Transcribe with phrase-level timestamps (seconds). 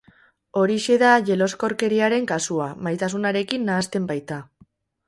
[0.61, 4.43] Horixe da jeloskorkeriaren kasua, maitasunarekin nahasten baita.